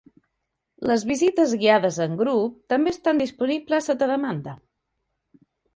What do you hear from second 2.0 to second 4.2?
en grup també estan disponibles sota